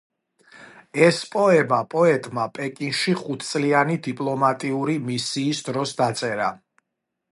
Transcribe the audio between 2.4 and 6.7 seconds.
პეკინში ხუთწლიანი დიპლომატიური მისიის დროს დაწერა.